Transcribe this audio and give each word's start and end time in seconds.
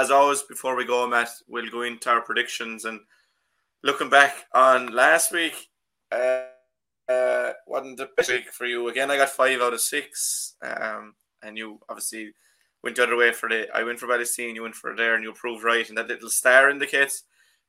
as 0.00 0.10
always, 0.10 0.42
before 0.42 0.76
we 0.76 0.86
go, 0.86 1.06
Matt, 1.06 1.28
we'll 1.46 1.70
go 1.70 1.82
into 1.82 2.08
our 2.08 2.22
predictions 2.22 2.86
and 2.86 3.00
looking 3.82 4.08
back 4.08 4.46
on 4.54 4.94
last 4.94 5.30
week. 5.30 5.68
Uh, 6.10 6.44
uh, 7.06 7.52
wasn't 7.66 7.98
the 7.98 8.08
best 8.16 8.30
week 8.30 8.50
for 8.50 8.64
you 8.64 8.88
again. 8.88 9.10
I 9.10 9.18
got 9.18 9.28
five 9.28 9.60
out 9.60 9.74
of 9.74 9.80
six, 9.80 10.54
um, 10.62 11.14
and 11.42 11.58
you 11.58 11.80
obviously 11.88 12.32
went 12.82 12.96
the 12.96 13.02
other 13.02 13.16
way 13.16 13.32
for 13.32 13.48
the. 13.48 13.68
I 13.74 13.82
went 13.82 13.98
for 13.98 14.06
Ballysteen, 14.06 14.54
you 14.54 14.62
went 14.62 14.74
for 14.74 14.96
there, 14.96 15.14
and 15.14 15.22
you 15.22 15.32
proved 15.34 15.64
right. 15.64 15.86
And 15.86 15.98
that 15.98 16.08
little 16.08 16.30
star 16.30 16.70
indicates 16.70 17.24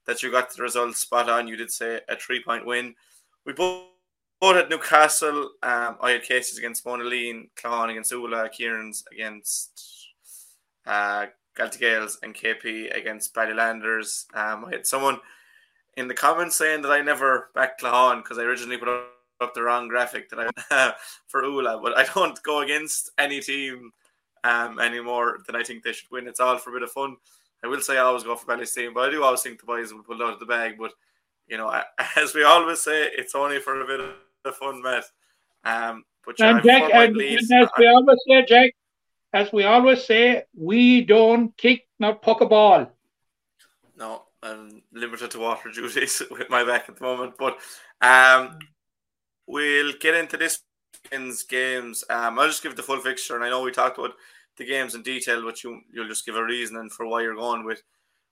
that 0.06 0.24
you 0.24 0.32
got 0.32 0.54
the 0.54 0.64
result 0.64 0.96
spot 0.96 1.30
on. 1.30 1.50
You 1.50 1.58
did 1.58 1.72
say 1.72 2.00
a 2.08 2.16
three 2.16 2.42
point 2.42 2.66
win. 2.66 2.96
We 3.46 3.54
both, 3.54 3.88
both 4.40 4.56
at 4.56 4.70
Newcastle. 4.70 5.52
Um, 5.64 5.98
I 6.02 6.12
had 6.12 6.24
cases 6.24 6.58
against 6.58 6.86
Monaleen, 6.86 7.50
Claughaun 7.58 7.90
against 7.90 8.14
Oola, 8.14 8.50
Kieran's 8.50 9.04
against 9.12 10.08
uh, 10.86 11.26
Gaels, 11.56 12.18
and 12.24 12.36
KP 12.36 12.96
against 12.96 13.34
Ballylanders. 13.34 14.26
Um, 14.36 14.66
I 14.66 14.72
had 14.72 14.88
someone 14.88 15.20
in 15.98 16.08
the 16.08 16.14
comments 16.14 16.58
saying 16.58 16.82
that 16.84 16.92
I 16.92 17.02
never 17.02 17.50
backed 17.54 17.82
Claughaun 17.82 18.24
because 18.24 18.38
I 18.38 18.44
originally 18.44 18.78
put 18.78 18.90
up 19.42 19.54
the 19.54 19.64
wrong 19.64 19.88
graphic 19.88 20.30
that 20.30 20.52
I 20.70 20.94
for 21.28 21.44
Oola, 21.44 21.80
but 21.82 21.98
I 21.98 22.06
don't 22.14 22.42
go 22.44 22.62
against 22.62 23.12
any 23.18 23.42
team 23.42 23.92
um, 24.44 24.80
anymore 24.80 25.40
that 25.48 25.56
I 25.56 25.64
think 25.64 25.84
they 25.84 25.94
should 25.94 26.12
win. 26.12 26.28
It's 26.28 26.40
all 26.40 26.58
for 26.58 26.70
a 26.70 26.74
bit 26.74 26.84
of 26.84 26.92
fun. 26.92 27.18
I 27.64 27.68
will 27.68 27.82
say 27.82 27.98
I 27.98 28.02
always 28.02 28.24
go 28.24 28.36
for 28.36 28.52
Ballysteen, 28.52 28.94
but 28.94 29.08
I 29.08 29.12
do 29.12 29.24
always 29.24 29.42
think 29.42 29.60
the 29.60 29.66
boys 29.66 29.94
will 29.94 30.04
pull 30.04 30.22
out 30.24 30.34
of 30.34 30.40
the 30.40 30.46
bag. 30.46 30.76
But 30.80 30.94
you 31.48 31.58
know, 31.58 31.70
as 32.16 32.34
we 32.34 32.44
always 32.44 32.82
say, 32.82 33.10
it's 33.14 33.36
only 33.36 33.60
for 33.60 33.82
a 33.82 33.86
bit 33.86 34.00
of 34.46 34.56
fun, 34.56 34.82
Matt. 34.82 35.06
Um, 35.64 36.06
but 36.26 36.40
and 36.40 36.64
Jack, 36.64 36.92
and, 36.94 37.16
and 37.18 37.52
as 37.54 37.70
we 37.78 37.88
always 37.88 38.18
say, 38.28 38.46
Jack, 38.48 38.72
as 39.34 39.52
we 39.54 39.64
always 39.64 40.06
say, 40.06 40.44
we 40.56 41.04
don't 41.04 41.56
kick 41.58 41.88
nor 42.00 42.16
puck 42.16 42.42
a 42.42 42.46
ball. 42.46 42.92
No, 43.98 44.24
I'm 44.44 44.82
limited 44.92 45.32
to 45.32 45.40
water 45.40 45.72
duties 45.74 46.22
with 46.30 46.50
my 46.50 46.64
back 46.64 46.90
at 46.90 46.98
the 46.98 47.04
moment. 47.04 47.36
But 47.38 47.58
um, 48.02 48.60
we'll 49.48 49.94
get 50.00 50.16
into 50.16 50.38
this 50.38 50.60
weekend's 51.04 51.44
games. 51.44 52.04
Um, 52.10 52.40
I'll 52.40 52.48
just 52.48 52.64
give 52.64 52.76
the 52.76 52.84
full 52.84 53.00
fixture, 53.00 53.36
and 53.36 53.44
I 53.44 53.50
know 53.50 53.62
we 53.62 53.72
talked 53.72 53.98
about 53.98 54.14
the 54.58 54.66
games 54.66 54.96
in 54.96 55.04
detail, 55.04 55.44
but 55.44 55.64
you 55.64 55.82
you'll 55.92 56.08
just 56.08 56.26
give 56.26 56.36
a 56.36 56.44
reasoning 56.44 56.90
for 56.90 57.08
why 57.08 57.22
you're 57.22 57.36
going 57.36 57.66
with 57.66 57.82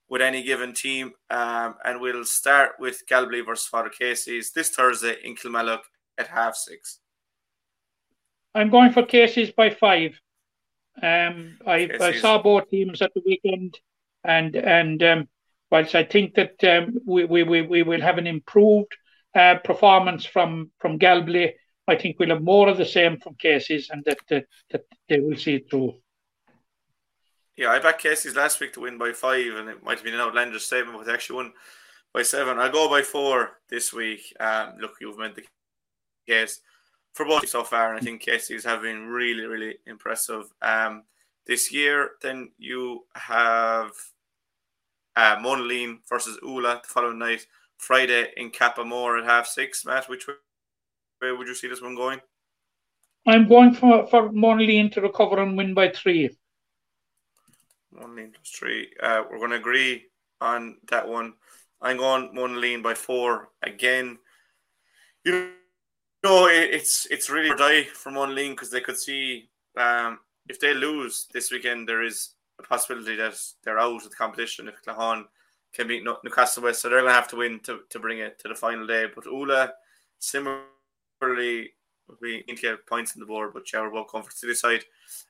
with 0.09 0.22
any 0.22 0.44
given 0.44 0.73
team. 0.73 1.11
Um, 1.30 1.75
and 1.86 2.02
we'll 2.02 2.25
start 2.25 2.72
with 2.80 3.03
Galbally 3.09 3.45
versus 3.45 3.67
Father 3.67 3.89
Casey's 3.89 4.52
this 4.52 4.69
Thursday 4.69 5.16
in 5.23 5.36
Kilmallock 5.36 5.81
at 6.17 6.28
half 6.28 6.56
six. 6.56 7.00
I'm 8.56 8.69
going 8.69 8.91
for 8.91 9.06
Casey's 9.06 9.52
by 9.52 9.69
five. 9.69 10.19
Um, 11.02 11.58
I, 11.66 11.89
I 12.00 12.14
saw 12.14 12.42
both 12.42 12.69
teams 12.69 13.02
at 13.02 13.14
the 13.14 13.22
weekend, 13.25 13.80
and 14.23 14.55
and 14.55 15.03
um, 15.03 15.28
whilst 15.72 15.95
I 15.95 16.03
think 16.03 16.36
that 16.36 16.64
um, 16.64 16.97
we, 17.06 17.25
we, 17.25 17.44
we, 17.44 17.61
we 17.61 17.83
will 17.83 18.02
have 18.02 18.17
an 18.17 18.28
improved 18.28 18.95
uh, 19.36 19.56
performance 19.64 20.25
from 20.25 20.72
from 20.80 21.00
Galbally. 21.00 21.53
I 21.88 21.95
think 21.95 22.17
we'll 22.19 22.30
have 22.30 22.44
more 22.44 22.69
of 22.69 22.78
the 22.78 22.86
same 22.86 23.19
from 23.19 23.36
Casey's, 23.36 23.89
and 23.89 24.03
that 24.06 24.19
that, 24.30 24.45
that 24.72 24.83
they 25.08 25.19
will 25.19 25.38
see 25.38 25.56
it 25.56 25.69
through. 25.69 25.95
Yeah, 27.56 27.72
I 27.72 27.80
backed 27.80 28.03
Casey's 28.03 28.36
last 28.36 28.59
week 28.59 28.73
to 28.73 28.81
win 28.81 28.97
by 28.97 29.11
five, 29.11 29.53
and 29.56 29.69
it 29.69 29.84
might 29.84 29.97
have 29.97 30.03
been 30.03 30.13
an 30.13 30.22
outlandish 30.22 30.63
statement, 30.63 30.97
but 30.97 31.06
they 31.06 31.13
actually 31.13 31.38
won 31.38 31.53
by 32.13 32.23
seven. 32.23 32.58
I'll 32.58 32.72
go 32.72 32.89
by 32.89 33.02
four 33.02 33.58
this 33.69 33.91
week. 33.91 34.34
Um, 34.39 34.75
look, 34.80 34.94
you've 35.02 35.17
made 35.17 35.36
the 35.36 35.44
case 36.28 36.61
for 37.13 37.25
both 37.25 37.47
so 37.49 37.63
far, 37.63 37.89
and 37.89 37.99
I 37.99 38.02
think 38.02 38.21
Casey's 38.21 38.63
have 38.65 38.81
been 38.81 39.07
really, 39.07 39.45
really 39.45 39.77
impressive 39.85 40.45
um, 40.61 41.03
this 41.45 41.71
year. 41.71 42.11
Then 42.21 42.51
you 42.57 43.05
have 43.16 43.91
uh, 45.16 45.38
Monaleen 45.38 45.99
versus 46.07 46.39
Oola 46.43 46.81
the 46.81 46.88
following 46.88 47.19
night. 47.19 47.45
Friday 47.77 48.27
in 48.35 48.51
Cappamore 48.51 49.19
at 49.19 49.25
half 49.25 49.47
six. 49.47 49.85
Matt, 49.85 50.09
which 50.09 50.27
way 50.27 51.31
would 51.31 51.47
you 51.47 51.55
see 51.55 51.67
this 51.67 51.81
one 51.81 51.95
going? 51.95 52.19
I'm 53.25 53.47
going 53.47 53.73
for 53.73 54.05
for 54.07 54.29
Monaleen 54.29 54.91
to 54.94 55.01
recover 55.01 55.41
and 55.41 55.57
win 55.57 55.73
by 55.73 55.89
three. 55.89 56.29
Monaleen 57.94 58.34
plus 58.34 58.50
three. 58.50 58.91
Uh, 59.01 59.23
we're 59.29 59.39
going 59.39 59.51
to 59.51 59.57
agree 59.57 60.05
on 60.41 60.78
that 60.89 61.07
one. 61.07 61.34
I'm 61.81 61.97
going 61.97 62.34
Monaleen 62.35 62.84
by 62.84 62.94
four 62.94 63.50
again. 63.63 64.17
You 65.23 65.51
know, 66.24 66.47
it's 66.47 67.06
it's 67.07 67.30
really 67.30 67.56
die 67.56 67.84
for 67.84 68.12
Monaleen 68.12 68.52
because 68.52 68.69
they 68.69 68.81
could 68.81 68.97
see 68.97 69.50
um, 69.78 70.19
if 70.50 70.59
they 70.59 70.74
lose 70.74 71.28
this 71.31 71.52
weekend, 71.52 71.88
there 71.88 72.03
is 72.03 72.31
a 72.59 72.63
possibility 72.63 73.16
that 73.16 73.40
they're 73.63 73.80
out 73.80 74.03
of 74.03 74.09
the 74.09 74.16
competition 74.16 74.68
if 74.68 74.84
Claughaun 74.84 75.25
can 75.74 75.88
beat 75.88 76.03
Newcastle 76.03 76.63
West, 76.63 76.81
so 76.81 76.90
they're 76.90 77.02
going 77.02 77.12
to 77.12 77.13
have 77.13 77.28
to 77.29 77.35
win 77.35 77.59
to, 77.62 77.81
to 77.90 78.00
bring 78.00 78.19
it 78.19 78.40
to 78.40 78.47
the 78.47 78.56
final 78.56 78.88
day. 78.88 79.06
But 79.13 79.28
Oola, 79.28 79.72
similarly, 80.18 81.74
we 82.22 82.44
need 82.47 82.56
to 82.56 82.62
get 82.62 82.88
points 82.88 83.16
on 83.16 83.19
the 83.19 83.25
board, 83.25 83.53
but 83.53 83.72
yeah, 83.72 83.81
we're 83.81 83.91
both 83.91 84.12
comfort 84.12 84.35
to 84.40 84.47
decide. 84.47 84.84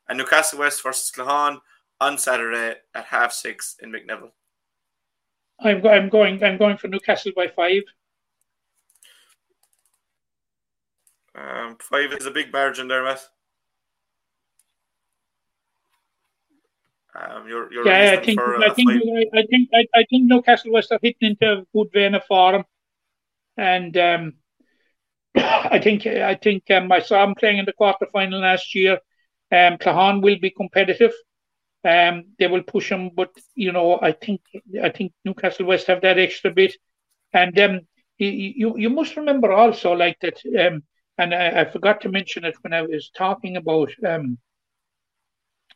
And 0.08 0.18
Newcastle 0.18 0.58
West 0.58 0.82
versus 0.82 1.12
Clahan 1.14 1.60
on 2.00 2.16
Saturday 2.16 2.76
at 2.94 3.04
half 3.04 3.32
six 3.32 3.76
in 3.82 3.92
Mick 3.92 4.06
Neville. 4.06 4.32
I'm, 5.60 5.86
I'm 5.86 6.08
going. 6.08 6.42
I'm 6.42 6.56
going 6.56 6.78
for 6.78 6.88
Newcastle 6.88 7.32
by 7.36 7.48
five. 7.48 7.82
Um, 11.34 11.76
five 11.80 12.12
is 12.12 12.26
a 12.26 12.30
big 12.30 12.52
margin 12.52 12.88
there, 12.88 13.04
Matt. 13.04 13.20
Um, 17.14 17.48
you're, 17.48 17.72
you're 17.72 17.86
yeah, 17.86 18.16
I 18.18 18.24
think, 18.24 18.40
I 18.40 18.72
think, 18.72 18.90
I 19.34 19.42
think, 19.50 19.68
I, 19.74 19.86
I 19.94 20.04
think 20.08 20.28
Newcastle 20.28 20.72
West 20.72 20.92
are 20.92 20.98
hitting 21.02 21.30
into 21.30 21.60
a 21.60 21.64
good 21.74 21.88
vein 21.92 22.14
of 22.14 22.24
form, 22.24 22.64
and 23.56 23.96
um, 23.96 24.34
I 25.36 25.80
think, 25.80 26.06
I 26.06 26.36
think 26.36 26.70
um, 26.70 26.90
I 26.92 27.00
saw 27.00 27.24
them 27.24 27.34
playing 27.34 27.58
in 27.58 27.64
the 27.64 27.72
quarter 27.72 28.06
final 28.12 28.40
last 28.40 28.74
year. 28.74 28.94
Um, 29.52 29.78
Claughaun 29.78 30.22
will 30.22 30.38
be 30.38 30.50
competitive. 30.50 31.12
Um, 31.84 32.26
they 32.38 32.46
will 32.46 32.62
push 32.62 32.90
them, 32.90 33.10
but 33.14 33.30
you 33.54 33.72
know, 33.72 33.98
I 34.00 34.12
think, 34.12 34.42
I 34.82 34.90
think 34.90 35.12
Newcastle 35.24 35.66
West 35.66 35.88
have 35.88 36.02
that 36.02 36.18
extra 36.18 36.52
bit, 36.52 36.76
and 37.32 37.58
um, 37.58 37.80
you, 38.18 38.28
you, 38.28 38.78
you 38.78 38.90
must 38.90 39.16
remember 39.16 39.52
also 39.52 39.92
like 39.92 40.18
that. 40.20 40.40
Um, 40.58 40.84
and 41.20 41.34
I, 41.34 41.60
I 41.60 41.64
forgot 41.70 42.00
to 42.02 42.08
mention 42.08 42.44
it 42.44 42.56
when 42.62 42.72
I 42.72 42.82
was 42.82 43.10
talking 43.14 43.56
about 43.56 43.90
um, 44.06 44.38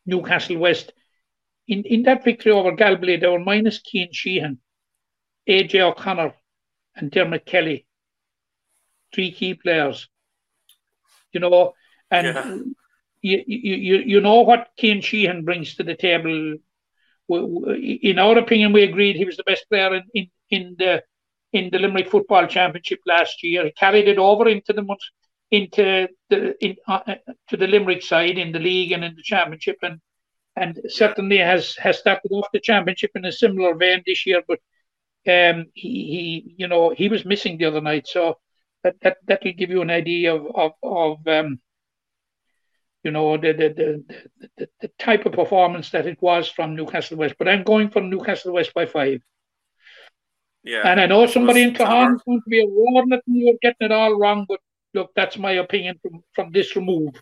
Newcastle 0.06 0.59
West 0.59 0.93
in, 1.66 1.82
in 1.84 2.03
that 2.05 2.25
victory 2.25 2.53
over 2.53 2.72
Galbally, 2.72 3.21
they 3.21 3.27
were 3.27 3.38
minus 3.38 3.81
Cian 3.84 4.09
Sheehan, 4.12 4.59
AJ 5.49 5.81
O'Connor, 5.81 6.34
and 6.97 7.10
Dermot 7.10 7.47
Kelly. 7.47 7.87
Three 9.15 9.32
key 9.32 9.55
players. 9.55 10.09
You 11.32 11.41
know, 11.41 11.75
and 12.11 12.26
yeah. 12.26 12.59
you, 13.22 13.44
you, 13.47 13.97
you 13.97 14.21
know 14.21 14.43
what 14.43 14.69
Cian 14.78 15.00
Sheehan 15.00 15.44
brings 15.44 15.76
to 15.76 15.82
the 15.82 15.97
table. 15.97 16.56
In 17.28 18.19
our 18.19 18.38
opinion, 18.38 18.72
we 18.72 18.82
agreed 18.82 19.16
he 19.16 19.25
was 19.25 19.37
the 19.37 19.44
best 19.44 19.69
player 19.69 19.94
in, 19.94 20.03
in, 20.15 20.31
in 20.50 20.76
the 20.78 21.03
in 21.53 21.71
the 21.71 21.78
Limerick 21.78 22.11
Football 22.11 22.49
Championship 22.49 22.99
last 23.06 23.43
year. 23.44 23.65
He 23.65 23.71
carried 23.71 24.09
it 24.09 24.19
over 24.19 24.49
into 24.49 24.72
the 24.72 24.82
into 25.55 26.09
the 26.31 26.65
in, 26.65 26.77
uh, 26.89 27.15
to 27.49 27.57
the 27.57 27.67
Limerick 27.67 28.03
side 28.03 28.39
in 28.39 28.51
the 28.53 28.59
league 28.59 28.93
and 28.93 29.05
in 29.05 29.15
the 29.15 29.23
championship, 29.23 29.79
and 29.83 30.01
and 30.57 30.81
certainly 30.89 31.39
has 31.39 31.77
has 31.77 31.99
started 31.99 32.31
off 32.33 32.49
the 32.53 32.61
championship 32.61 33.13
in 33.15 33.25
a 33.25 33.33
similar 33.33 33.75
vein 33.75 34.03
this 34.05 34.27
year. 34.27 34.43
But 34.47 34.59
um, 35.27 35.67
he, 35.75 35.91
he, 36.15 36.55
you 36.59 36.69
know, 36.69 36.91
he 36.91 37.09
was 37.09 37.25
missing 37.25 37.59
the 37.59 37.67
other 37.67 37.81
night, 37.81 38.07
so 38.07 38.39
that 38.83 38.97
that 39.03 39.19
that 39.29 39.45
will 39.45 39.53
give 39.53 39.71
you 39.71 39.83
an 39.83 39.91
idea 39.91 40.35
of 40.35 40.47
of, 40.55 40.73
of 40.83 41.29
um, 41.29 41.61
you 43.05 43.11
know, 43.11 43.37
the 43.37 43.53
the, 43.53 43.69
the 43.79 44.05
the 44.57 44.69
the 44.81 44.91
type 44.99 45.27
of 45.27 45.33
performance 45.33 45.91
that 45.91 46.07
it 46.07 46.21
was 46.21 46.49
from 46.49 46.75
Newcastle 46.75 47.19
West. 47.19 47.37
But 47.39 47.49
I'm 47.49 47.63
going 47.63 47.91
for 47.91 48.01
Newcastle 48.01 48.53
West 48.53 48.75
by 48.75 48.87
five. 48.87 49.21
Yeah, 50.65 50.83
and 50.85 51.00
I 51.00 51.07
know 51.07 51.27
somebody 51.27 51.62
in 51.62 51.75
Claughaun 51.75 52.17
is 52.17 52.23
going 52.23 52.41
to 52.41 52.50
be 52.50 52.62
awarding 52.62 53.12
it 53.12 53.23
and 53.27 53.37
you're 53.37 53.59
getting 53.61 53.87
it 53.87 53.93
all 53.93 54.19
wrong, 54.19 54.47
but 54.49 54.61
look, 54.94 55.11
that's 55.14 55.37
my 55.37 55.52
opinion 55.52 55.99
from 56.02 56.23
from 56.35 56.52
this 56.52 56.76
remove. 56.76 57.14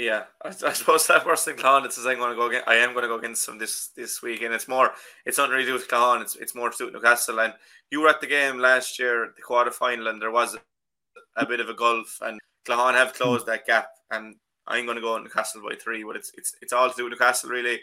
Yeah, 0.00 0.24
I, 0.42 0.48
I 0.48 0.72
suppose 0.72 1.06
that 1.08 1.24
first 1.24 1.44
thing 1.44 1.56
Claughaun 1.56 1.84
it 1.84 1.92
says 1.92 2.06
I'm 2.06 2.16
going 2.16 2.30
to 2.30 2.36
go 2.36 2.46
again. 2.46 2.62
I 2.66 2.76
am 2.76 2.92
going 2.92 3.02
to 3.02 3.08
go 3.08 3.18
against 3.18 3.44
them 3.44 3.58
this 3.58 3.88
this 3.88 4.22
week, 4.22 4.40
and 4.40 4.54
it's 4.54 4.66
more. 4.68 4.92
It's 5.26 5.36
nothing 5.36 5.52
really 5.52 5.64
to 5.64 5.70
do 5.70 5.74
with 5.74 5.88
Claughaun. 5.88 6.22
It's 6.22 6.36
it's 6.36 6.54
more 6.54 6.70
to 6.70 6.76
do 6.78 6.84
with 6.86 6.94
Newcastle. 6.94 7.40
And 7.40 7.52
you 7.90 8.00
were 8.00 8.08
at 8.08 8.22
the 8.22 8.26
game 8.26 8.58
last 8.58 8.98
year, 8.98 9.32
the 9.36 9.42
quarter 9.42 9.70
final, 9.70 10.08
and 10.08 10.20
there 10.20 10.30
was 10.30 10.56
a, 10.56 10.60
a 11.42 11.44
bit 11.44 11.60
of 11.60 11.68
a 11.68 11.74
gulf, 11.74 12.18
and 12.22 12.40
Claughaun 12.66 12.94
have 12.94 13.12
closed 13.12 13.44
that 13.46 13.66
gap. 13.66 13.88
And 14.10 14.36
I'm 14.66 14.86
going 14.86 14.96
to 14.96 15.02
go 15.02 15.18
Newcastle 15.18 15.62
by 15.62 15.74
three, 15.74 16.02
but 16.02 16.16
it's 16.16 16.32
it's 16.34 16.54
it's 16.62 16.72
all 16.72 16.88
to 16.88 16.96
do 16.96 17.04
with 17.04 17.12
Newcastle 17.12 17.50
really. 17.50 17.80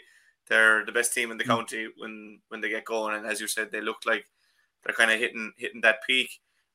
They're 0.48 0.84
the 0.84 0.92
best 0.92 1.14
team 1.14 1.30
in 1.30 1.38
the 1.38 1.44
mm. 1.44 1.48
county 1.48 1.88
when 1.98 2.40
when 2.48 2.60
they 2.60 2.70
get 2.70 2.84
going, 2.84 3.14
and 3.14 3.26
as 3.26 3.40
you 3.40 3.46
said, 3.46 3.70
they 3.70 3.80
look 3.80 3.98
like 4.06 4.24
they're 4.84 4.94
kind 4.94 5.12
of 5.12 5.20
hitting 5.20 5.52
hitting 5.56 5.82
that 5.82 6.02
peak. 6.04 6.30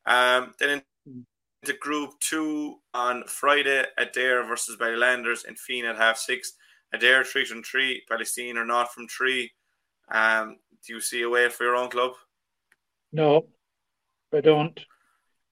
Um, 0.06 0.54
then 0.60 0.70
in 0.70 0.82
into 1.06 1.78
Group 1.80 2.12
2 2.20 2.76
on 2.94 3.24
Friday 3.28 3.86
at 3.98 4.14
Dare 4.14 4.46
versus 4.46 4.78
Ballylanders 4.78 5.46
and 5.48 5.58
Feen 5.58 5.86
at 5.86 5.98
half 5.98 6.18
six. 6.18 6.54
Adare 6.94 7.26
three 7.26 7.46
from 7.46 7.64
three, 7.64 8.04
Ballysteen 8.12 8.56
are 8.56 8.66
not 8.66 8.94
from 8.94 9.08
three. 9.08 9.52
Um, 10.12 10.58
do 10.86 10.94
you 10.94 11.02
see 11.02 11.24
a 11.24 11.30
way 11.30 11.50
for 11.50 11.64
your 11.64 11.76
own 11.76 11.90
club? 11.90 12.12
No, 13.12 13.48
I 14.32 14.42
don't. 14.42 14.80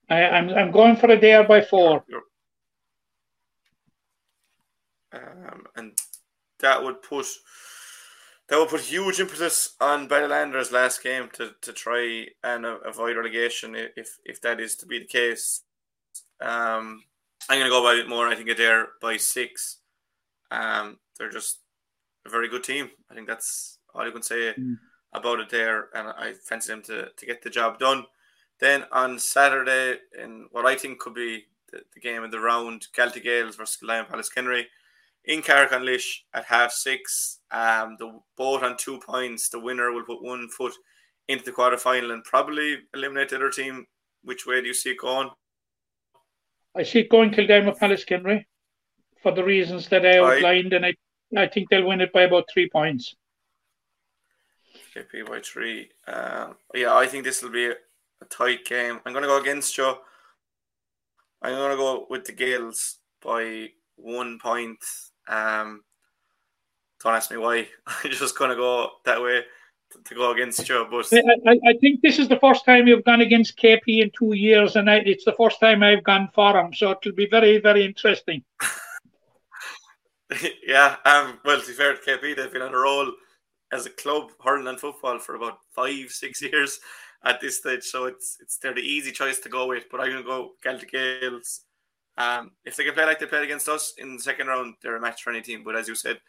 I, 0.09 0.19
am 0.19 0.49
I'm, 0.49 0.57
I'm 0.57 0.71
going 0.71 0.97
for 0.97 1.07
Adare 1.07 1.47
by 1.47 1.61
4 1.61 2.03
um, 5.13 5.63
and 5.75 5.97
that 6.59 6.81
would 6.83 7.01
put 7.01 7.25
that 8.51 8.57
will 8.57 8.65
put 8.65 8.81
huge 8.81 9.21
impetus 9.21 9.77
on 9.79 10.09
Ballylanders 10.09 10.73
last 10.73 11.01
game 11.01 11.29
to, 11.35 11.51
to 11.61 11.71
try 11.71 12.25
and 12.43 12.65
avoid 12.65 13.15
relegation 13.15 13.75
if 13.95 14.17
if 14.25 14.41
that 14.41 14.59
is 14.59 14.75
to 14.75 14.85
be 14.85 14.99
the 14.99 15.05
case. 15.05 15.61
Um, 16.41 17.01
I'm 17.49 17.59
going 17.59 17.63
to 17.63 17.69
go 17.69 17.81
by 17.81 17.93
a 17.93 17.95
bit 17.95 18.09
more. 18.09 18.27
I 18.27 18.35
think 18.35 18.49
Adare 18.49 18.87
by 19.01 19.15
six. 19.15 19.77
Um, 20.51 20.97
they're 21.17 21.29
just 21.29 21.59
a 22.25 22.29
very 22.29 22.49
good 22.49 22.65
team. 22.65 22.89
I 23.09 23.15
think 23.15 23.25
that's 23.25 23.77
all 23.95 24.05
you 24.05 24.11
can 24.11 24.21
say 24.21 24.53
mm. 24.53 24.75
about 25.13 25.39
it 25.39 25.49
there, 25.49 25.87
and 25.95 26.09
I 26.09 26.33
fancy 26.33 26.73
them 26.73 26.81
to, 26.83 27.07
to 27.15 27.25
get 27.25 27.41
the 27.41 27.49
job 27.49 27.79
done. 27.79 28.03
Then 28.59 28.83
on 28.91 29.17
Saturday, 29.17 29.99
in 30.21 30.47
what 30.51 30.65
I 30.65 30.75
think 30.75 30.99
could 30.99 31.13
be 31.13 31.45
the, 31.71 31.83
the 31.93 32.01
game 32.01 32.21
of 32.21 32.31
the 32.31 32.39
round, 32.41 32.87
Galtee 32.93 33.23
Gaels 33.23 33.55
versus 33.55 33.81
Lion 33.81 34.07
Pallaskenry 34.11 34.65
in 35.25 35.41
Carrick-on-Laois 35.41 36.23
at 36.33 36.45
half 36.45 36.71
six. 36.71 37.39
Um, 37.51 37.95
the 37.99 38.19
both 38.37 38.63
on 38.63 38.77
two 38.77 38.99
points. 38.99 39.49
The 39.49 39.59
winner 39.59 39.91
will 39.91 40.03
put 40.03 40.23
one 40.23 40.49
foot 40.49 40.73
into 41.27 41.45
the 41.45 41.51
quarter 41.51 41.77
final 41.77 42.11
and 42.11 42.23
probably 42.23 42.77
eliminate 42.93 43.29
the 43.29 43.37
other 43.37 43.51
team. 43.51 43.85
Which 44.23 44.45
way 44.45 44.61
do 44.61 44.67
you 44.67 44.73
see 44.73 44.91
it 44.91 44.99
going? 44.99 45.29
I 46.75 46.83
see 46.83 46.99
it 46.99 47.09
going 47.09 47.31
Kildimo 47.31 47.77
Pallaskenry 47.77 48.45
for 49.21 49.31
the 49.33 49.43
reasons 49.43 49.89
that 49.89 50.05
I 50.05 50.19
outlined, 50.19 50.73
I, 50.73 50.77
and 50.77 50.85
I, 50.85 50.93
I 51.37 51.47
think 51.47 51.69
they'll 51.69 51.87
win 51.87 52.01
it 52.01 52.13
by 52.13 52.23
about 52.23 52.45
three 52.51 52.69
points. 52.69 53.15
KP 54.95 55.27
by 55.27 55.39
three. 55.39 55.89
Um, 56.07 56.55
yeah, 56.73 56.95
I 56.95 57.07
think 57.07 57.23
this 57.23 57.41
will 57.41 57.51
be 57.51 57.67
a, 57.67 57.71
a 58.21 58.25
tight 58.29 58.65
game. 58.65 58.99
I'm 59.05 59.13
going 59.13 59.23
to 59.23 59.29
go 59.29 59.39
against 59.39 59.77
you. 59.77 59.93
I'm 61.41 61.55
going 61.55 61.71
to 61.71 61.77
go 61.77 62.07
with 62.09 62.25
the 62.25 62.33
Gaels 62.33 62.97
by 63.23 63.69
one 63.95 64.39
point. 64.39 64.79
Um, 65.27 65.83
don't 67.03 67.15
ask 67.15 67.31
me 67.31 67.37
why. 67.37 67.67
I'm 67.87 68.11
just 68.11 68.37
going 68.37 68.51
to 68.51 68.55
go 68.55 68.89
that 69.05 69.21
way 69.21 69.43
to, 69.91 70.03
to 70.03 70.15
go 70.15 70.31
against 70.31 70.67
you. 70.67 70.85
But 70.89 71.07
I, 71.13 71.59
I, 71.67 71.73
think 71.79 72.01
this 72.01 72.19
is 72.19 72.27
the 72.27 72.39
first 72.39 72.65
time 72.65 72.87
you've 72.87 73.05
gone 73.05 73.21
against 73.21 73.57
KP 73.57 74.01
in 74.01 74.11
two 74.17 74.33
years, 74.33 74.75
and 74.75 74.89
I, 74.89 74.97
it's 74.97 75.25
the 75.25 75.33
first 75.33 75.59
time 75.59 75.83
I've 75.83 76.03
gone 76.03 76.29
for 76.33 76.57
him. 76.57 76.73
So 76.73 76.91
it'll 76.91 77.13
be 77.13 77.27
very, 77.29 77.59
very 77.59 77.85
interesting. 77.85 78.43
yeah, 80.65 80.95
um, 81.05 81.39
well, 81.43 81.59
to 81.59 81.67
be 81.67 81.73
fair 81.73 81.95
to 81.95 82.01
KP, 82.01 82.35
they've 82.35 82.53
been 82.53 82.61
on 82.61 82.73
a 82.73 82.77
roll 82.77 83.11
as 83.71 83.85
a 83.85 83.89
club, 83.89 84.31
hurling 84.43 84.67
and 84.67 84.79
football 84.79 85.19
for 85.19 85.35
about 85.35 85.59
five, 85.73 86.09
six 86.09 86.41
years 86.41 86.79
at 87.23 87.41
this 87.41 87.57
stage. 87.57 87.83
So 87.83 88.05
it's 88.05 88.37
it's 88.41 88.57
they're 88.57 88.73
the 88.73 88.81
easy 88.81 89.11
choice 89.11 89.39
to 89.39 89.49
go 89.49 89.67
with. 89.67 89.85
But 89.89 90.01
I'm 90.01 90.11
gonna 90.11 90.23
go 90.23 90.51
Galtee 90.63 90.91
Gaels. 90.91 91.61
Um, 92.17 92.51
if 92.65 92.75
they 92.75 92.83
can 92.83 92.93
play 92.93 93.05
like 93.05 93.19
they 93.19 93.25
played 93.25 93.43
against 93.43 93.69
us 93.69 93.93
in 93.97 94.15
the 94.15 94.21
second 94.21 94.47
round, 94.47 94.75
they're 94.81 94.97
a 94.97 95.01
match 95.01 95.23
for 95.23 95.31
any 95.31 95.41
team. 95.41 95.63
But 95.63 95.75
as 95.75 95.87
you 95.87 95.95
said, 95.95 96.19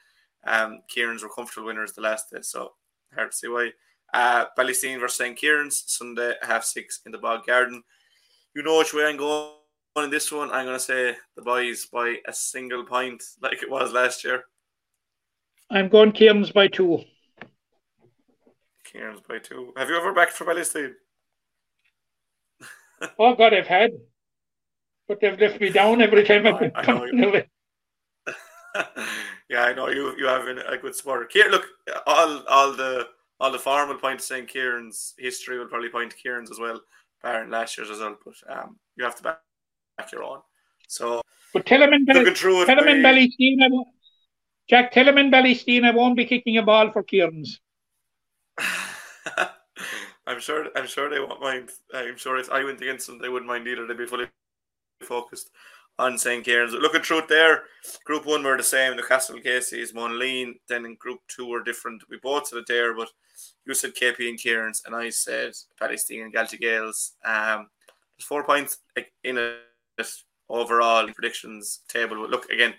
um, 0.44 0.80
Kieran's 0.88 1.22
were 1.22 1.28
comfortable 1.28 1.66
winners 1.66 1.92
the 1.92 2.00
last 2.00 2.30
day, 2.30 2.38
so 2.42 2.72
hard 3.14 3.30
to 3.30 3.36
see 3.36 3.48
why. 3.48 3.70
Uh, 4.14 4.46
Ballysteen 4.58 5.00
versus 5.00 5.18
St. 5.18 5.36
Kieran's 5.36 5.84
Sunday 5.86 6.34
half 6.42 6.64
six 6.64 7.00
in 7.06 7.12
the 7.12 7.18
Bog 7.18 7.46
Garden. 7.46 7.82
You 8.54 8.62
know 8.62 8.78
which 8.78 8.92
way 8.92 9.06
I'm 9.06 9.16
going 9.16 9.52
in 9.96 10.10
this 10.10 10.30
one. 10.30 10.50
I'm 10.50 10.66
going 10.66 10.76
to 10.76 10.84
say 10.84 11.16
the 11.36 11.42
boys 11.42 11.86
by 11.86 12.16
a 12.26 12.32
single 12.32 12.84
point, 12.84 13.22
like 13.40 13.62
it 13.62 13.70
was 13.70 13.92
last 13.92 14.24
year. 14.24 14.44
I'm 15.70 15.88
going 15.88 16.12
Kieran's 16.12 16.50
by 16.50 16.68
two. 16.68 17.02
Kieran's 18.84 19.22
by 19.26 19.38
two. 19.38 19.72
Have 19.76 19.88
you 19.88 19.96
ever 19.96 20.12
backed 20.12 20.32
for 20.32 20.44
Ballysteen? 20.44 20.92
oh 23.18 23.34
God, 23.34 23.54
I've 23.54 23.66
had, 23.66 23.92
but 25.08 25.20
they've 25.20 25.38
left 25.38 25.60
me 25.60 25.70
down 25.70 26.02
every 26.02 26.24
time 26.24 26.46
I've 26.46 26.58
been. 26.58 27.20
Know 27.20 27.42
yeah, 29.48 29.64
I 29.64 29.72
know 29.74 29.88
you. 29.88 30.16
You 30.16 30.26
have 30.26 30.46
a 30.46 30.78
good 30.78 30.94
supporter. 30.94 31.26
Kieran, 31.26 31.52
look, 31.52 31.66
all 32.06 32.42
all 32.48 32.72
the 32.72 33.08
all 33.40 33.50
the 33.50 33.58
farm 33.58 33.88
will 33.88 33.96
point 33.96 34.20
to 34.20 34.24
St. 34.24 34.48
Kieran's 34.48 35.14
history 35.18 35.58
will 35.58 35.66
probably 35.66 35.88
point 35.88 36.12
to 36.12 36.16
Kieran's 36.16 36.50
as 36.50 36.58
well, 36.58 36.80
barring 37.22 37.50
last 37.50 37.76
year's 37.76 37.90
result. 37.90 38.18
But 38.24 38.34
um, 38.48 38.76
you 38.96 39.04
have 39.04 39.16
to 39.16 39.22
back, 39.22 39.40
back 39.98 40.12
your 40.12 40.22
own. 40.22 40.40
So, 40.88 41.20
but 41.52 41.66
tell 41.66 41.82
him 41.82 41.92
in, 41.92 42.04
Belly, 42.04 42.32
tell 42.32 42.78
him 42.78 42.88
in 42.88 43.02
Ballysteen, 43.02 43.58
Jack, 44.68 44.92
tell 44.92 45.08
him 45.08 45.18
in 45.18 45.30
Ballysteen, 45.30 45.84
I 45.84 45.90
won't 45.90 46.16
be 46.16 46.24
kicking 46.24 46.56
a 46.56 46.62
ball 46.62 46.90
for 46.92 47.02
Kieran's. 47.02 47.60
I'm 50.26 50.38
sure. 50.38 50.68
I'm 50.76 50.86
sure 50.86 51.10
they 51.10 51.18
won't 51.18 51.40
mind. 51.40 51.70
I'm 51.92 52.16
sure 52.16 52.38
if 52.38 52.50
I 52.50 52.64
went 52.64 52.80
against 52.80 53.06
them, 53.06 53.18
they 53.18 53.28
wouldn't 53.28 53.48
mind 53.48 53.66
either. 53.66 53.86
They'd 53.86 53.98
be 53.98 54.06
fully 54.06 54.28
focused 55.02 55.50
on 55.98 56.18
St. 56.18 56.44
Kieran's. 56.44 56.72
Looking 56.72 57.02
through 57.02 57.20
it 57.20 57.28
there, 57.28 57.64
Group 58.04 58.26
One 58.26 58.42
were 58.42 58.56
the 58.56 58.62
same. 58.62 58.96
The 58.96 59.02
Castle 59.02 59.38
Casey's, 59.40 59.92
Monaleen. 59.92 60.54
Then 60.68 60.84
in 60.84 60.94
Group 60.96 61.20
Two 61.28 61.46
were 61.46 61.62
different. 61.62 62.02
We 62.08 62.18
both 62.22 62.48
said 62.48 62.58
it 62.58 62.66
there, 62.66 62.94
but 62.94 63.08
you 63.66 63.74
said 63.74 63.94
KP 63.94 64.28
and 64.28 64.38
Kieran's, 64.38 64.82
and 64.86 64.94
I 64.94 65.10
said 65.10 65.52
Ballysteen 65.80 66.24
and 66.24 66.34
Galtee 66.34 66.60
Gaels. 66.60 67.12
Um, 67.24 67.68
there's 68.16 68.26
four 68.26 68.44
points 68.44 68.78
in 69.24 69.38
it 69.38 69.58
overall 70.48 71.08
predictions 71.12 71.80
table. 71.88 72.20
But 72.20 72.30
look 72.30 72.50
again, 72.50 72.74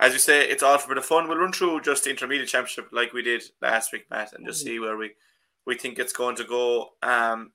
as 0.00 0.12
you 0.12 0.18
say, 0.18 0.48
it's 0.48 0.62
all 0.62 0.78
for 0.78 0.86
a 0.86 0.94
bit 0.94 0.98
of 0.98 1.04
fun. 1.04 1.28
We'll 1.28 1.38
run 1.38 1.52
through 1.52 1.82
just 1.82 2.04
the 2.04 2.10
intermediate 2.10 2.48
championship 2.48 2.88
like 2.92 3.12
we 3.12 3.22
did 3.22 3.42
last 3.60 3.92
week, 3.92 4.06
Matt, 4.10 4.32
and 4.32 4.46
just 4.46 4.64
see 4.64 4.78
where 4.78 4.96
we 4.96 5.12
we 5.66 5.76
think 5.76 5.98
it's 5.98 6.12
going 6.12 6.36
to 6.36 6.44
go. 6.44 6.90
Um, 7.02 7.52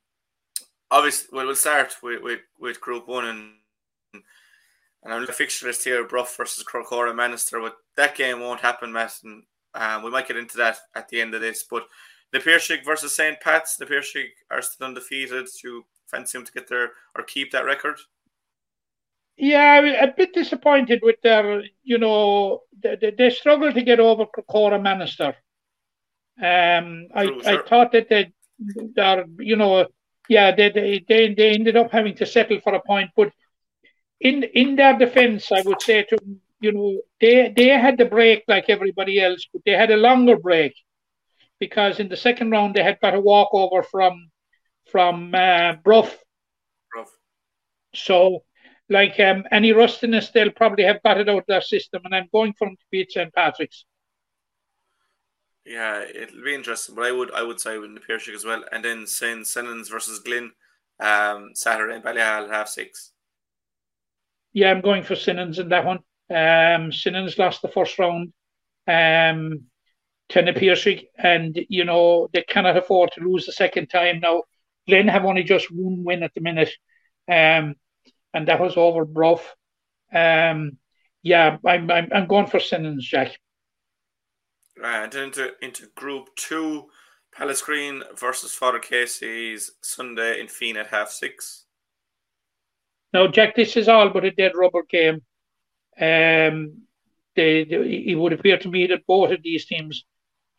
obviously, 0.92 1.30
well, 1.31 1.48
we'll 1.48 1.56
start 1.56 1.95
with, 2.04 2.21
with, 2.21 2.42
with 2.59 2.81
Group 2.81 3.07
One, 3.07 3.25
and 3.25 3.51
and 4.13 5.13
I'm 5.13 5.25
the 5.25 5.33
fixture 5.33 5.68
list 5.68 5.83
here: 5.83 6.07
Bruff 6.07 6.36
versus 6.38 6.63
Crecora 6.63 7.13
Manister. 7.13 7.62
But 7.62 7.75
that 7.98 8.15
game 8.15 8.39
won't 8.39 8.62
happen, 8.62 8.92
Matt, 8.92 9.13
and 9.24 9.44
um, 9.74 10.04
we 10.04 10.12
might 10.12 10.27
get 10.27 10.38
into 10.38 10.57
that 10.57 10.77
at 10.95 11.10
the 11.10 11.21
end 11.21 11.33
of 11.33 11.42
this. 11.42 11.63
But 11.63 11.83
the 12.31 12.39
Piarsaigh 12.39 12.83
versus 12.83 13.15
St. 13.15 13.39
Pat's. 13.39 13.77
The 13.77 13.86
Piarsaigh 13.86 14.30
are 14.50 14.62
still 14.62 14.88
undefeated. 14.88 15.48
Do 15.62 15.68
you 15.68 15.86
fancy 16.07 16.38
them 16.38 16.45
to 16.45 16.51
get 16.51 16.68
there 16.68 16.92
or 17.15 17.24
keep 17.24 17.51
that 17.51 17.65
record? 17.65 17.98
Yeah, 19.38 19.80
a 19.80 20.07
bit 20.07 20.33
disappointed 20.33 21.01
with 21.01 21.16
their, 21.24 21.63
you 21.83 21.98
know, 21.98 22.62
they, 22.81 23.13
they 23.18 23.30
struggled 23.31 23.74
to 23.74 23.81
get 23.81 24.00
over 24.00 24.25
Crecora 24.25 24.80
Manister. 24.80 25.36
Um, 26.38 27.07
I. 27.16 27.24
I 27.45 27.62
thought 27.68 27.92
that 27.94 28.09
they, 28.09 28.31
are, 28.99 29.26
you 29.40 29.56
know, 29.56 29.88
yeah, 30.30 30.56
they, 30.56 30.69
they, 30.69 31.06
they, 31.07 31.33
they 31.33 31.49
ended 31.52 31.76
up 31.78 31.92
having 31.92 32.16
to 32.16 32.26
settle 32.26 32.59
for 32.61 32.76
a 32.76 32.81
point. 32.81 33.09
But 33.16 33.31
in 34.23 34.44
in 34.44 34.75
their 34.75 34.97
defence, 34.97 35.51
I 35.51 35.61
would 35.65 35.81
say 35.81 36.03
to 36.03 36.18
you 36.63 36.71
know, 36.71 37.01
they 37.19 37.53
they 37.56 37.68
had 37.68 37.97
the 37.97 38.06
break 38.06 38.44
like 38.47 38.69
everybody 38.69 39.19
else, 39.21 39.45
but 39.51 39.61
they 39.65 39.73
had 39.73 39.92
a 39.92 39.97
longer 39.97 40.37
break 40.37 40.73
because 41.59 41.99
in 41.99 42.07
the 42.07 42.15
second 42.15 42.51
round 42.51 42.73
they 42.73 42.83
had 42.83 43.01
got 43.01 43.13
a 43.13 43.19
walkover 43.19 43.83
from 43.83 44.31
from 44.89 45.35
uh, 45.35 45.73
Bruff. 45.83 46.18
Bruff. 46.94 47.11
So, 47.94 48.44
like 48.89 49.19
um, 49.19 49.44
any 49.51 49.73
rustiness, 49.73 50.30
they'll 50.30 50.51
probably 50.51 50.85
have 50.85 51.03
got 51.03 51.19
it 51.19 51.27
out 51.27 51.39
of 51.39 51.45
their 51.47 51.61
system, 51.61 52.01
and 52.06 52.15
I'm 52.15 52.30
going 52.31 52.53
for 52.53 52.68
them 52.68 52.77
to 52.77 52.85
beat 52.92 53.11
St 53.11 53.33
Patrick's. 53.33 53.83
Yeah, 55.65 56.03
it'll 56.03 56.44
be 56.44 56.56
interesting, 56.56 56.95
but 56.95 57.06
I 57.06 57.11
would 57.11 57.31
I 57.33 57.44
would 57.44 57.59
say 57.59 57.77
with 57.77 57.94
the 57.94 57.99
Piarsaigh 57.99 58.35
as 58.35 58.45
well, 58.45 58.63
and 58.71 58.85
then 58.85 59.06
St 59.06 59.45
Senans 59.45 59.89
versus 59.89 60.19
Glin, 60.19 60.51
um, 61.01 61.51
Saturday 61.56 61.95
in 61.95 62.01
Ballyhale 62.01 62.49
half 62.49 62.69
six. 62.69 63.13
Yeah, 64.54 64.72
I'm 64.72 64.81
going 64.81 65.04
for 65.04 65.16
Senans 65.16 65.60
in 65.60 65.69
that 65.69 65.86
one. 65.86 66.00
Um, 66.30 66.92
lost 67.38 67.62
the 67.62 67.68
first 67.68 67.98
round 68.00 68.33
um, 68.88 69.64
to 70.30 70.42
the 70.42 70.54
and 71.18 71.60
you 71.69 71.86
know 71.86 72.30
they 72.33 72.44
cannot 72.44 72.78
afford 72.78 73.12
to 73.14 73.22
lose 73.22 73.45
the 73.45 73.52
second 73.52 73.88
time 73.88 74.19
now. 74.19 74.44
Glin 74.88 75.07
have 75.07 75.26
only 75.26 75.44
just 75.44 75.72
one 75.72 76.04
win 76.04 76.24
at 76.24 76.33
the 76.33 76.42
minute, 76.42 76.72
um, 77.30 77.76
and 78.33 78.48
that 78.48 78.60
was 78.60 78.78
over 78.78 79.06
Bruff. 79.06 79.56
Um, 80.14 80.78
yeah, 81.24 81.57
I'm, 81.66 81.90
I'm 81.90 82.10
I'm 82.14 82.28
going 82.28 82.48
for 82.48 82.60
Senans, 82.60 83.00
Jack. 83.02 83.38
Right, 84.78 85.14
into 85.14 85.52
into 85.62 85.88
Group 85.95 86.30
Two, 86.36 86.90
Pallasgreen 87.36 88.02
versus 88.18 88.54
Father 88.54 88.80
Casey's 88.80 89.72
Sunday 89.81 90.40
in 90.40 90.48
Feen 90.48 90.78
at 90.78 90.88
half 90.88 91.10
six. 91.10 91.63
Now, 93.14 93.28
Jack, 93.28 93.56
this 93.56 93.78
is 93.78 93.88
all 93.88 94.10
but 94.10 94.26
a 94.26 94.32
dead 94.32 94.54
rubber 94.56 94.84
game. 94.90 95.22
Um, 96.00 96.84
they, 97.36 97.64
they, 97.64 98.06
it 98.08 98.18
would 98.18 98.34
appear 98.34 98.58
to 98.58 98.70
me 98.70 98.88
that 98.88 99.06
both 99.08 99.32
of 99.32 99.44
these 99.44 99.66
teams 99.66 100.04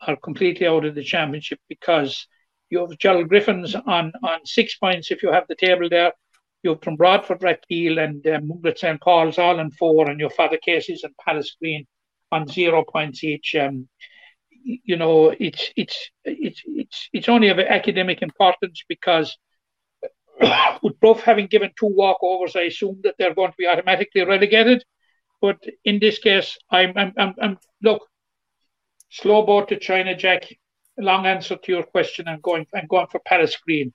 are 0.07 0.17
completely 0.17 0.67
out 0.67 0.85
of 0.85 0.95
the 0.95 1.03
championship 1.03 1.59
because 1.69 2.27
you 2.71 2.81
have 2.81 2.99
Gerald 2.99 3.29
Griffins 3.29 3.75
on, 3.75 4.13
on 4.23 4.45
six 4.45 4.77
points 4.77 5.11
if 5.11 5.23
you 5.23 5.33
have 5.33 5.47
the 5.49 5.57
table 5.57 5.89
there. 5.89 6.13
You 6.63 6.71
have 6.71 6.83
from 6.83 6.97
Bradford, 6.97 7.41
Rathkeale, 7.41 8.03
and 8.03 8.27
um, 8.27 8.63
St. 8.75 9.01
Paul's 9.01 9.39
all 9.39 9.61
on 9.61 9.71
four, 9.73 10.09
and 10.09 10.19
your 10.19 10.31
Father 10.31 10.59
Casey's 10.65 11.05
and 11.05 11.15
Pallasgreen 11.17 11.87
on 12.33 12.49
zero 12.49 12.85
points 12.85 13.23
each. 13.23 13.55
Um, 13.55 13.89
you 14.65 14.97
know, 14.97 15.35
it's 15.39 15.71
it's 15.77 16.11
it's 16.25 16.63
it's 16.65 17.09
it's 17.13 17.29
only 17.29 17.49
of 17.49 17.59
academic 17.59 18.23
importance 18.23 18.83
because 18.89 19.37
with 20.83 20.99
both 21.01 21.21
having 21.21 21.47
given 21.47 21.71
two 21.79 21.95
walkovers, 21.99 22.57
I 22.57 22.63
assume 22.63 23.01
that 23.05 23.15
they're 23.19 23.35
going 23.35 23.51
to 23.51 23.57
be 23.57 23.67
automatically 23.67 24.25
relegated. 24.25 24.85
But 25.41 25.63
in 25.85 25.99
this 25.99 26.19
case, 26.19 26.57
I'm 26.71 26.93
I'm 26.97 27.13
I'm, 27.19 27.35
I'm 27.41 27.59
look 27.83 28.07
slow 29.11 29.45
boat 29.45 29.69
to 29.69 29.79
China, 29.79 30.17
Jack. 30.17 30.45
Long 30.97 31.27
answer 31.27 31.57
to 31.57 31.73
your 31.73 31.83
question. 31.83 32.29
I'm 32.29 32.41
going. 32.41 32.67
I'm 32.75 32.87
going 32.87 33.09
for 33.09 33.21
Pallasgreen. 33.29 33.93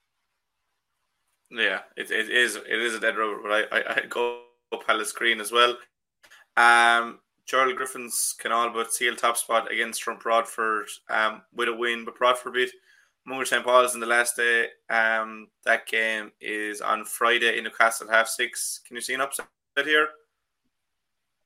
Yeah, 1.51 1.79
it, 1.98 2.12
it 2.12 2.29
is. 2.29 2.56
It 2.56 2.68
is 2.68 2.94
a 2.94 3.00
dead 3.00 3.18
rubber, 3.18 3.39
but 3.41 3.51
I, 3.51 3.79
I, 3.79 3.96
I 3.96 4.06
go 4.08 4.41
Pallasgreen 4.74 5.39
as 5.39 5.51
well. 5.51 5.77
Um, 6.58 7.20
Charlie 7.46 7.74
Griffins 7.74 8.36
can 8.38 8.51
all 8.51 8.70
but 8.70 8.94
seal 8.94 9.15
top 9.15 9.38
spot 9.38 9.72
against 9.72 10.01
Drom 10.01 10.20
Broadford 10.20 10.88
um, 11.10 11.41
with 11.53 11.70
a 11.70 11.74
win, 11.74 12.06
but 12.06 12.18
Broadford 12.18 12.53
beat 12.53 12.72
Mungret 13.29 13.48
St. 13.48 13.63
Paul's 13.63 13.93
in 13.93 14.00
the 14.00 14.07
last 14.07 14.36
day. 14.36 14.67
Um, 14.89 15.48
that 15.63 15.86
game 15.86 16.31
is 16.41 16.81
on 16.81 17.05
Friday 17.05 17.57
in 17.57 17.63
Newcastle 17.63 18.09
half 18.09 18.27
six. 18.27 18.81
Can 18.88 18.95
you 18.95 19.01
see 19.01 19.13
an 19.13 19.21
upset 19.21 19.48
here? 19.83 20.09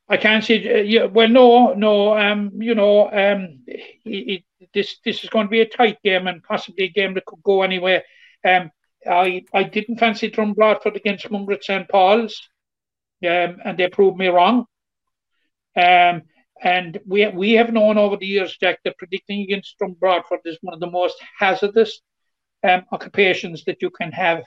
I 0.08 0.18
can't 0.18 0.44
see. 0.44 0.70
Uh, 0.70 0.78
yeah, 0.78 1.06
well, 1.06 1.28
no, 1.28 1.74
no. 1.74 2.18
Um, 2.18 2.52
you 2.62 2.76
know, 2.76 3.08
um, 3.08 3.60
it, 3.66 4.44
it, 4.60 4.70
this 4.74 4.98
this 5.04 5.24
is 5.24 5.30
going 5.30 5.48
to 5.48 5.52
be 5.52 5.62
a 5.62 5.68
tight 5.68 6.02
game 6.04 6.28
and 6.28 6.44
possibly 6.44 6.86
a 6.86 6.90
game 6.90 7.14
that 7.16 7.26
could 7.26 7.44
go 7.44 7.64
anywhere. 7.64 8.04
Um, 8.46 8.72
I 9.10 9.44
I 9.54 9.64
didn't 9.64 9.98
fancy 9.98 10.30
Broadford 10.30 10.96
against 10.96 11.30
Mungret 11.30 11.64
St 11.64 11.88
Paul's, 11.90 12.50
um, 13.24 13.58
and 13.66 13.78
they 13.78 13.90
proved 13.90 14.18
me 14.18 14.28
wrong. 14.28 14.66
Um, 15.76 16.24
and 16.64 17.00
we 17.06 17.28
we 17.28 17.52
have 17.54 17.74
known 17.74 17.98
over 17.98 18.18
the 18.18 18.26
years, 18.26 18.58
Jack, 18.58 18.80
that 18.84 18.98
predicting 18.98 19.42
against 19.42 19.76
Broadford 20.00 20.40
is 20.46 20.58
one 20.62 20.74
of 20.74 20.80
the 20.80 20.90
most 20.90 21.18
hazardous 21.38 22.02
um, 22.64 22.84
occupations 22.92 23.66
that 23.66 23.82
you 23.82 23.90
can 23.90 24.12
have. 24.14 24.44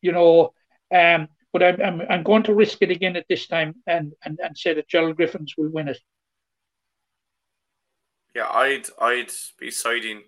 You 0.00 0.12
know, 0.12 0.52
um, 0.94 1.28
but 1.52 1.62
I'm, 1.62 1.82
I'm 1.82 2.02
I'm 2.08 2.22
going 2.22 2.44
to 2.44 2.54
risk 2.54 2.78
it 2.82 2.90
again 2.90 3.16
at 3.16 3.26
this 3.28 3.48
time 3.48 3.74
and 3.86 4.12
and, 4.24 4.38
and 4.42 4.56
say 4.56 4.74
that 4.74 4.88
Gerald 4.88 5.16
Griffins 5.16 5.54
will 5.58 5.70
win 5.70 5.88
it. 5.88 5.98
Yeah, 8.34 8.48
I'd 8.48 8.86
I'd 9.00 9.32
be 9.58 9.70
siding 9.72 10.22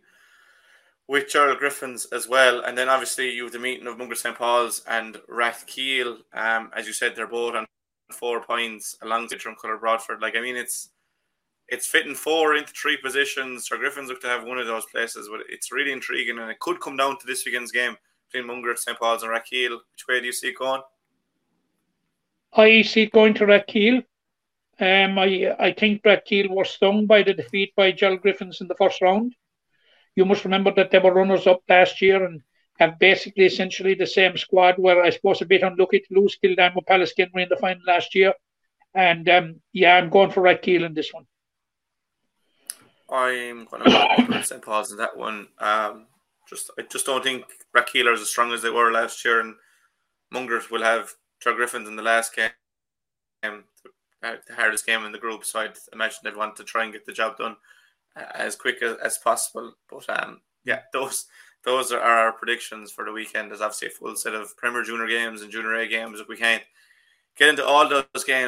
with 1.07 1.28
Gerald 1.28 1.59
Griffins 1.59 2.07
as 2.07 2.28
well. 2.28 2.61
And 2.61 2.76
then 2.76 2.88
obviously 2.88 3.30
you 3.30 3.45
have 3.45 3.52
the 3.52 3.59
meeting 3.59 3.87
of 3.87 3.97
Mungret 3.97 4.18
St. 4.18 4.37
Paul's 4.37 4.83
and 4.87 5.16
Rathkeale. 5.30 6.18
Um, 6.35 6.71
as 6.76 6.87
you 6.87 6.92
said, 6.92 7.16
they're 7.16 7.26
both 7.26 7.54
on 7.54 7.64
four 8.12 8.42
points 8.42 8.97
alongside 9.00 9.38
Dromcollogher 9.38 9.80
Broadford. 9.80 10.21
Like 10.21 10.37
I 10.37 10.40
mean 10.40 10.57
it's 10.57 10.90
it's 11.68 11.87
fitting 11.87 12.14
four 12.14 12.54
into 12.54 12.72
three 12.72 12.96
positions. 12.96 13.66
Sir 13.66 13.76
Griffins 13.76 14.08
look 14.08 14.20
to 14.22 14.28
have 14.28 14.44
one 14.44 14.58
of 14.58 14.66
those 14.66 14.87
places, 14.87 15.28
but 15.30 15.40
it's 15.48 15.72
really 15.72 15.92
intriguing 15.92 16.38
and 16.38 16.50
it 16.50 16.60
could 16.60 16.80
come 16.80 16.96
down 16.96 17.18
to 17.18 17.26
this 17.26 17.44
weekend's 17.44 17.72
game 17.72 17.96
between 18.30 18.48
Mungret, 18.48 18.78
St. 18.78 18.98
Paul's 18.98 19.22
and 19.22 19.32
Rathkeale. 19.32 19.78
Which 19.92 20.06
way 20.08 20.20
do 20.20 20.26
you 20.26 20.32
see 20.32 20.48
it 20.48 20.58
going? 20.58 20.82
I 22.52 22.82
see 22.82 23.02
it 23.02 23.12
going 23.12 23.34
to 23.34 23.44
Rathkeale. 23.44 24.04
Um, 24.80 25.18
I 25.18 25.54
I 25.58 25.72
think 25.72 26.02
Rathkeale 26.02 26.50
were 26.50 26.64
stung 26.64 27.06
by 27.06 27.22
the 27.22 27.34
defeat 27.34 27.75
by 27.76 27.92
Gerald 27.92 28.22
Griffins 28.22 28.60
in 28.60 28.68
the 28.68 28.76
first 28.76 29.02
round 29.02 29.34
you 30.18 30.25
must 30.25 30.44
remember 30.44 30.72
that 30.75 30.90
they 30.90 30.98
were 30.98 31.14
runners 31.14 31.46
up 31.46 31.62
last 31.68 32.02
year 32.02 32.25
and 32.25 32.42
have 32.80 32.98
basically 32.98 33.44
essentially 33.44 33.94
the 33.94 34.06
same 34.06 34.37
squad. 34.37 34.75
Where 34.76 35.00
I 35.00 35.10
suppose 35.10 35.40
a 35.40 35.46
bit 35.46 35.62
unlucky 35.62 36.00
to 36.00 36.14
lose 36.14 36.34
Kildare 36.34 36.72
Palace 36.88 37.12
Kenry 37.16 37.44
in 37.44 37.48
the 37.48 37.56
final 37.56 37.82
last 37.87 38.16
year. 38.16 38.32
And 38.94 39.28
um, 39.28 39.60
yeah, 39.72 39.94
I'm 39.94 40.10
going 40.10 40.32
for 40.32 40.42
Rathkeale 40.42 40.84
in 40.84 40.94
this 40.94 41.14
one. 41.14 41.25
I'm 43.10 43.66
going 43.66 43.84
to 43.84 44.44
St 44.44 44.62
Paul's 44.62 44.92
in 44.92 44.98
that 44.98 45.16
one. 45.16 45.48
Um, 45.58 46.06
just 46.48 46.70
I 46.78 46.82
just 46.82 47.06
don't 47.06 47.22
think 47.22 47.44
Rathkeale 47.76 48.06
are 48.06 48.12
as 48.12 48.28
strong 48.28 48.52
as 48.52 48.62
they 48.62 48.70
were 48.70 48.92
last 48.92 49.24
year, 49.24 49.40
and 49.40 49.54
Mungers 50.32 50.70
will 50.70 50.82
have 50.82 51.10
Joe 51.40 51.54
Griffins 51.54 51.88
in 51.88 51.96
the 51.96 52.02
last 52.02 52.34
game, 52.34 52.50
the 53.42 54.38
hardest 54.54 54.86
game 54.86 55.04
in 55.04 55.12
the 55.12 55.18
group. 55.18 55.44
So 55.44 55.60
I'd 55.60 55.76
imagine 55.92 56.18
they'd 56.24 56.36
want 56.36 56.56
to 56.56 56.64
try 56.64 56.84
and 56.84 56.92
get 56.92 57.06
the 57.06 57.12
job 57.12 57.36
done 57.38 57.56
as 58.34 58.56
quick 58.56 58.82
as, 58.82 58.96
as 58.98 59.18
possible. 59.18 59.74
But 59.90 60.08
um, 60.08 60.40
yeah, 60.64 60.80
those 60.92 61.26
those 61.64 61.92
are 61.92 62.00
our 62.00 62.32
predictions 62.32 62.90
for 62.90 63.04
the 63.04 63.12
weekend. 63.12 63.50
There's 63.50 63.60
obviously 63.60 63.88
a 63.88 63.90
full 63.92 64.16
set 64.16 64.34
of 64.34 64.56
Premier 64.56 64.82
Junior 64.82 65.06
games 65.06 65.42
and 65.42 65.50
Junior 65.50 65.74
A 65.74 65.88
games. 65.88 66.20
If 66.20 66.28
we 66.28 66.36
can't 66.36 66.62
get 67.36 67.48
into 67.48 67.64
all 67.64 67.88
those 67.88 68.24
games 68.26 68.46